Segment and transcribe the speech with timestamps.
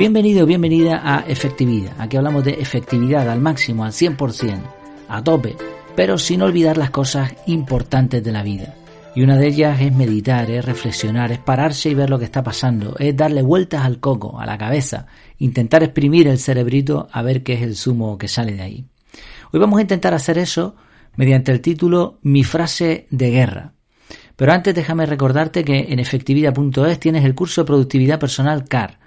[0.00, 1.92] Bienvenido, bienvenida a Efectividad.
[1.98, 4.62] Aquí hablamos de efectividad al máximo, al 100%,
[5.06, 5.56] a tope,
[5.94, 8.74] pero sin olvidar las cosas importantes de la vida.
[9.14, 12.42] Y una de ellas es meditar, es reflexionar, es pararse y ver lo que está
[12.42, 15.04] pasando, es darle vueltas al coco, a la cabeza,
[15.36, 18.86] intentar exprimir el cerebrito a ver qué es el zumo que sale de ahí.
[19.52, 20.76] Hoy vamos a intentar hacer eso
[21.16, 23.74] mediante el título Mi frase de guerra.
[24.34, 28.99] Pero antes déjame recordarte que en efectividad.es tienes el curso de productividad personal CAR,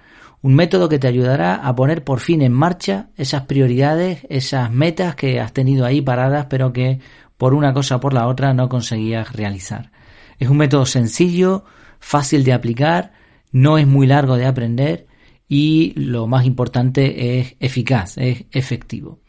[0.44, 5.16] un método que te ayudará a poner por fin en marcha esas prioridades, esas metas
[5.16, 7.00] que has tenido ahí paradas pero que
[7.38, 9.92] por una cosa o por la otra no conseguías realizar.
[10.38, 11.64] Es un método sencillo,
[12.00, 13.14] fácil de aplicar,
[13.54, 15.08] no es muy largo de aprender
[15.48, 19.20] y lo más importante es eficaz, es efectivo.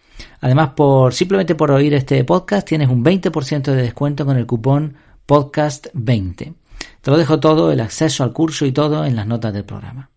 [0.41, 4.97] Además, por simplemente por oír este podcast tienes un 20% de descuento con el cupón
[5.29, 6.55] podcast20.
[7.03, 10.11] Te lo dejo todo, el acceso al curso y todo en las notas del programa.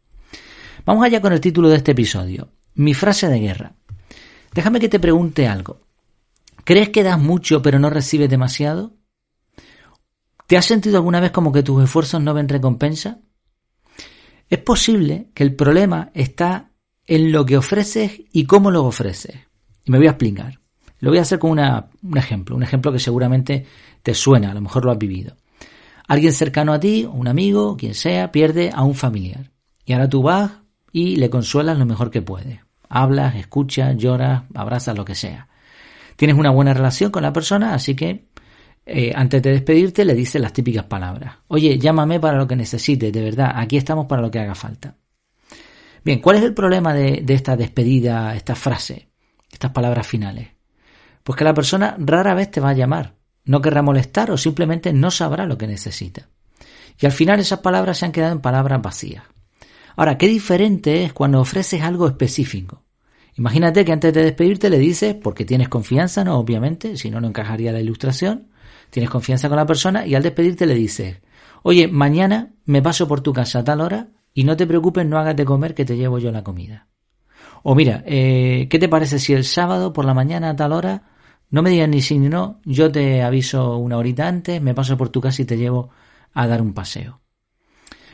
[0.88, 2.48] Vamos allá con el título de este episodio.
[2.76, 3.76] Mi frase de guerra.
[4.54, 5.82] Déjame que te pregunte algo.
[6.64, 8.94] ¿Crees que das mucho pero no recibes demasiado?
[10.48, 13.20] ¿Te has sentido alguna vez como que tus esfuerzos no ven recompensa?
[14.50, 16.72] Es posible que el problema está
[17.06, 19.36] en lo que ofreces y cómo lo ofreces.
[19.84, 20.62] Y me voy a explicar.
[21.02, 23.66] Lo voy a hacer con un ejemplo, un ejemplo que seguramente
[24.02, 25.36] te suena, a lo mejor lo has vivido.
[26.08, 29.52] Alguien cercano a ti, un amigo, quien sea, pierde a un familiar.
[29.84, 30.52] Y ahora tú vas
[30.98, 32.59] y le consuelas lo mejor que puedes.
[32.90, 35.48] Hablas, escuchas, lloras, abrazas, lo que sea.
[36.16, 38.30] Tienes una buena relación con la persona, así que
[38.84, 41.36] eh, antes de despedirte le dices las típicas palabras.
[41.50, 44.95] Oye, llámame para lo que necesites, de verdad, aquí estamos para lo que haga falta.
[46.04, 49.09] Bien, ¿cuál es el problema de, de esta despedida, esta frase,
[49.52, 50.48] estas palabras finales?
[51.22, 53.14] Pues que la persona rara vez te va a llamar,
[53.45, 56.27] no querrá molestar o simplemente no sabrá lo que necesita.
[56.99, 59.22] Y al final esas palabras se han quedado en palabras vacías.
[59.98, 62.84] Ahora, qué diferente es cuando ofreces algo específico.
[63.36, 67.28] Imagínate que antes de despedirte le dices, porque tienes confianza, no, obviamente, si no, no
[67.28, 68.48] encajaría la ilustración,
[68.92, 71.18] tienes confianza con la persona y al despedirte le dices,
[71.64, 75.18] oye, mañana me paso por tu casa a tal hora y no te preocupes, no
[75.18, 76.88] hagas de comer que te llevo yo la comida.
[77.64, 81.10] O mira, eh, ¿qué te parece si el sábado por la mañana a tal hora,
[81.50, 84.96] no me digas ni sí ni no, yo te aviso una horita antes, me paso
[84.96, 85.90] por tu casa y te llevo
[86.34, 87.20] a dar un paseo?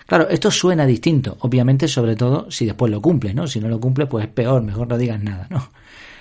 [0.05, 3.47] Claro, esto suena distinto, obviamente, sobre todo si después lo cumples, ¿no?
[3.47, 5.69] Si no lo cumples, pues es peor, mejor no digas nada, ¿no?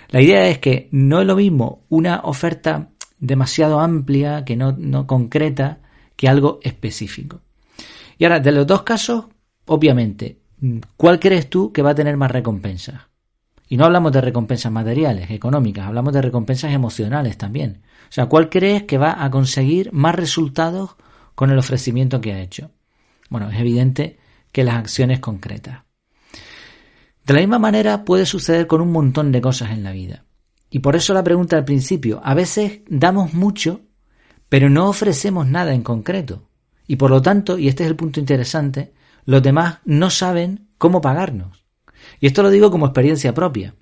[0.09, 5.07] La idea es que no es lo mismo una oferta demasiado amplia, que no, no
[5.07, 5.79] concreta,
[6.17, 7.41] que algo específico.
[8.19, 9.25] Y ahora, de los dos casos,
[9.67, 10.39] obviamente,
[10.97, 13.01] ¿cuál crees tú que va a tener más recompensas?
[13.69, 17.83] Y no hablamos de recompensas materiales, económicas, hablamos de recompensas emocionales también.
[18.11, 20.97] O sea, ¿cuál crees que va a conseguir más resultados
[21.35, 22.71] con el ofrecimiento que ha hecho?
[23.33, 24.19] Bueno, es evidente
[24.53, 25.85] que las acciones concretas.
[27.25, 30.27] De la misma manera puede suceder con un montón de cosas en la vida.
[30.69, 33.81] Y por eso la pregunta al principio, a veces damos mucho,
[34.51, 36.51] pero no ofrecemos nada en concreto.
[36.87, 38.93] Y por lo tanto, y este es el punto interesante,
[39.25, 41.65] los demás no saben cómo pagarnos.
[42.21, 43.75] Y esto lo digo como experiencia propia.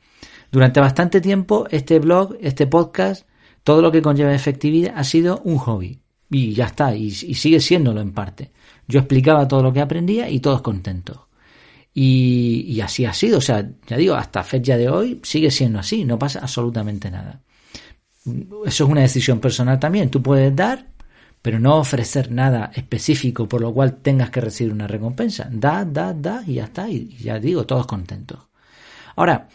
[0.52, 3.26] Durante bastante tiempo este blog, este podcast,
[3.64, 6.02] todo lo que conlleva efectividad ha sido un hobby.
[6.30, 8.52] Y ya está, y, y sigue siéndolo en parte.
[8.86, 11.18] Yo explicaba todo lo que aprendía y todos contentos.
[11.92, 16.04] Y, así ha sido, o sea, ya digo, hasta fecha de hoy sigue siendo así,
[16.04, 17.42] no pasa absolutamente nada.
[18.24, 20.86] Eso es una decisión personal también, tú puedes dar,
[21.42, 25.48] pero no ofrecer nada específico por lo cual tengas que recibir una recompensa.
[25.50, 28.38] Da, da, da y ya está, y ya digo, todos contentos.
[29.16, 29.48] Ahora,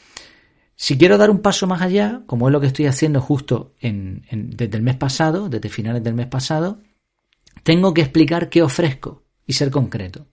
[0.86, 4.78] si quiero dar un paso más allá, como es lo que estoy haciendo justo desde
[4.78, 6.78] el mes pasado, desde finales del mes pasado,
[7.64, 10.28] tengo que explicar qué ofrezco y ser concreto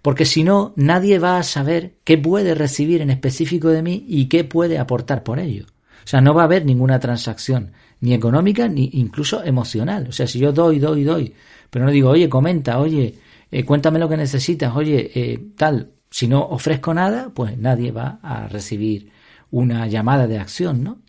[0.00, 4.26] porque si no, nadie va a saber qué puede recibir en específico de mí y
[4.26, 5.64] qué puede aportar por ello.
[6.04, 10.06] O sea, no va a haber ninguna transacción, ni económica, ni incluso emocional.
[10.08, 11.34] O sea, si yo doy, doy, doy,
[11.68, 13.16] pero no digo, oye, comenta, oye,
[13.50, 18.20] eh, cuéntame lo que necesitas, oye, eh, tal, si no ofrezco nada, pues nadie va
[18.22, 19.10] a recibir
[19.50, 21.00] una llamada de acción, ¿no?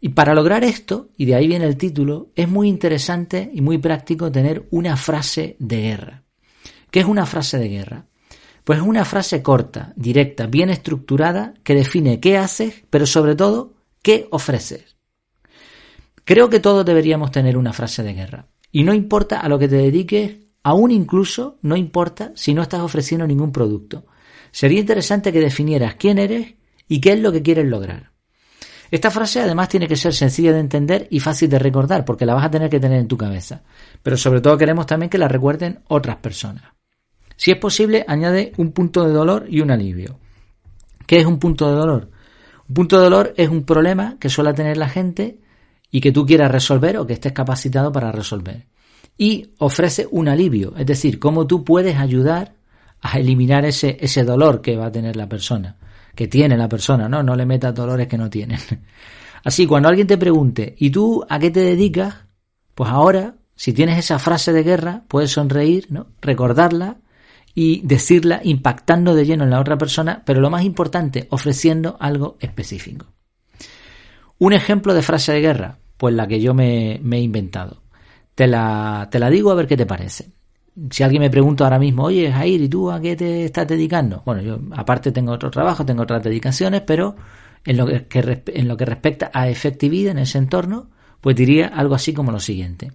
[0.00, 3.78] Y para lograr esto, y de ahí viene el título, es muy interesante y muy
[3.78, 6.22] práctico tener una frase de guerra.
[6.90, 8.06] ¿Qué es una frase de guerra?
[8.64, 13.74] Pues es una frase corta, directa, bien estructurada, que define qué haces, pero sobre todo,
[14.02, 14.96] qué ofreces.
[16.24, 18.46] Creo que todos deberíamos tener una frase de guerra.
[18.72, 22.80] Y no importa a lo que te dediques, aún incluso no importa si no estás
[22.80, 24.06] ofreciendo ningún producto.
[24.52, 26.54] Sería interesante que definieras quién eres
[26.90, 28.10] y qué es lo que quieres lograr.
[28.90, 32.34] Esta frase además tiene que ser sencilla de entender y fácil de recordar porque la
[32.34, 33.62] vas a tener que tener en tu cabeza.
[34.02, 36.64] Pero sobre todo queremos también que la recuerden otras personas.
[37.36, 40.18] Si es posible, añade un punto de dolor y un alivio.
[41.06, 42.10] ¿Qué es un punto de dolor?
[42.68, 45.38] Un punto de dolor es un problema que suele tener la gente
[45.92, 48.66] y que tú quieras resolver o que estés capacitado para resolver.
[49.16, 52.54] Y ofrece un alivio, es decir, cómo tú puedes ayudar
[53.00, 55.76] a eliminar ese, ese dolor que va a tener la persona,
[56.20, 57.22] que tiene la persona, ¿no?
[57.22, 58.58] No le metas dolores que no tienen.
[59.42, 62.14] Así, cuando alguien te pregunte, ¿y tú a qué te dedicas?
[62.74, 66.08] Pues ahora, si tienes esa frase de guerra, puedes sonreír, ¿no?
[66.20, 66.98] Recordarla
[67.54, 72.36] y decirla impactando de lleno en la otra persona, pero lo más importante, ofreciendo algo
[72.38, 73.06] específico.
[74.36, 77.80] Un ejemplo de frase de guerra, pues la que yo me, he inventado.
[78.34, 80.32] Te la, te la digo a ver qué te parece.
[80.90, 84.22] Si alguien me pregunta ahora mismo, oye Jair, ¿y tú a qué te estás dedicando?
[84.24, 87.16] Bueno, yo aparte tengo otro trabajo, tengo otras dedicaciones, pero
[87.64, 88.06] en lo que,
[88.46, 90.90] en lo que respecta a efectividad en ese entorno,
[91.20, 92.92] pues diría algo así como lo siguiente.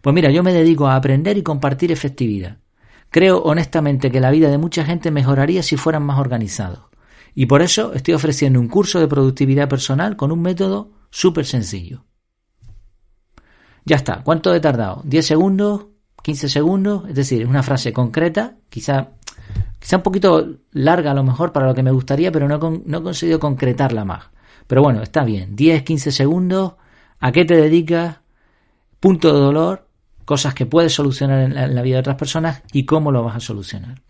[0.00, 2.58] Pues mira, yo me dedico a aprender y compartir efectividad.
[3.10, 6.80] Creo honestamente que la vida de mucha gente mejoraría si fueran más organizados.
[7.34, 12.04] Y por eso estoy ofreciendo un curso de productividad personal con un método súper sencillo.
[13.84, 14.22] Ya está.
[14.22, 15.02] ¿Cuánto he tardado?
[15.04, 15.86] ¿10 segundos?
[16.28, 17.08] ¿15 segundos?
[17.08, 19.12] Es decir, es una frase concreta, quizá,
[19.78, 22.98] quizá un poquito larga a lo mejor para lo que me gustaría, pero no, no
[22.98, 24.24] he conseguido concretarla más.
[24.66, 25.56] Pero bueno, está bien.
[25.56, 26.74] 10, 15 segundos.
[27.18, 28.18] ¿A qué te dedicas?
[29.00, 29.88] Punto de dolor.
[30.26, 33.40] Cosas que puedes solucionar en la vida de otras personas y cómo lo vas a
[33.40, 34.02] solucionar.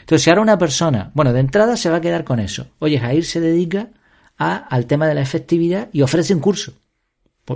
[0.00, 2.68] Entonces, si ahora una persona, bueno, de entrada se va a quedar con eso.
[2.78, 3.90] Oye, Jair se dedica
[4.38, 6.72] al tema de la efectividad y ofrece un curso.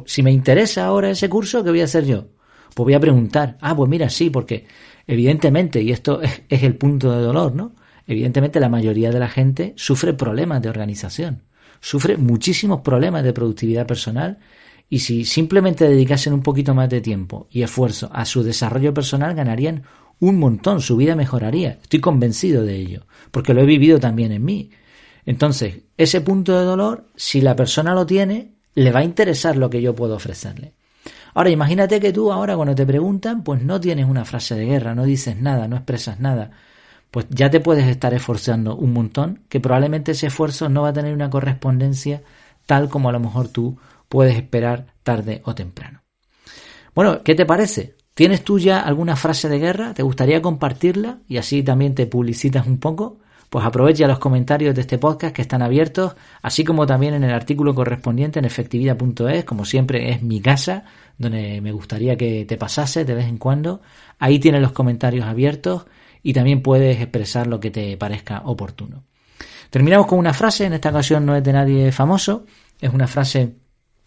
[0.04, 2.26] Si me interesa ahora ese curso, ¿qué voy a hacer yo?
[2.74, 3.56] Pues voy a preguntar.
[3.60, 4.66] Ah, pues mira, sí, porque
[5.06, 7.72] evidentemente, y esto es, es el punto de dolor, ¿no?
[8.06, 11.42] Evidentemente la mayoría de la gente sufre problemas de organización,
[11.80, 14.38] sufre muchísimos problemas de productividad personal
[14.88, 19.34] y si simplemente dedicasen un poquito más de tiempo y esfuerzo a su desarrollo personal
[19.36, 19.84] ganarían
[20.18, 21.78] un montón, su vida mejoraría.
[21.82, 24.70] Estoy convencido de ello, porque lo he vivido también en mí.
[25.24, 29.70] Entonces, ese punto de dolor, si la persona lo tiene, le va a interesar lo
[29.70, 30.74] que yo puedo ofrecerle.
[31.34, 34.94] Ahora, imagínate que tú ahora cuando te preguntan, pues no tienes una frase de guerra,
[34.94, 36.50] no dices nada, no expresas nada.
[37.10, 40.92] Pues ya te puedes estar esforzando un montón, que probablemente ese esfuerzo no va a
[40.92, 42.22] tener una correspondencia
[42.66, 43.78] tal como a lo mejor tú
[44.08, 46.02] puedes esperar tarde o temprano.
[46.94, 47.96] Bueno, ¿qué te parece?
[48.14, 49.94] ¿Tienes tú ya alguna frase de guerra?
[49.94, 51.20] ¿Te gustaría compartirla?
[51.26, 53.19] Y así también te publicitas un poco.
[53.50, 57.32] Pues aprovecha los comentarios de este podcast que están abiertos, así como también en el
[57.32, 60.84] artículo correspondiente en efectividad.es, como siempre es mi casa,
[61.18, 63.82] donde me gustaría que te pasase de vez en cuando.
[64.20, 65.86] Ahí tienes los comentarios abiertos
[66.22, 69.02] y también puedes expresar lo que te parezca oportuno.
[69.68, 72.46] Terminamos con una frase, en esta ocasión no es de nadie famoso,
[72.80, 73.56] es una frase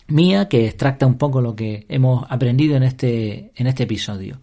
[0.08, 4.42] mía que extracta un poco lo que hemos aprendido en este, en este episodio.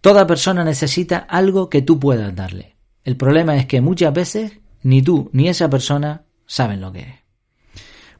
[0.00, 2.69] Toda persona necesita algo que tú puedas darle.
[3.04, 7.14] El problema es que muchas veces ni tú ni esa persona saben lo que es.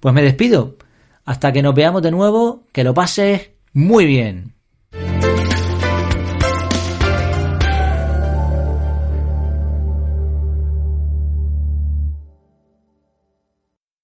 [0.00, 0.76] Pues me despido.
[1.24, 4.54] Hasta que nos veamos de nuevo, que lo pases muy bien.